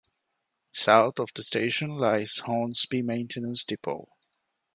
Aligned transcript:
South 0.71 1.19
of 1.19 1.29
the 1.35 1.43
station 1.43 1.91
lies 1.91 2.39
Hornsby 2.45 3.03
Maintenance 3.03 3.63
Depot. 3.63 4.09